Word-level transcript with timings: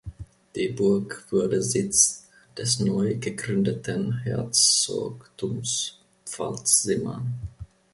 Die 0.55 0.69
Burg 0.69 1.27
wurde 1.29 1.61
Sitz 1.61 2.27
des 2.57 2.79
neu 2.79 3.17
gegründeten 3.19 4.17
Herzogtums 4.23 5.99
Pfalz-Simmern. 6.25 7.31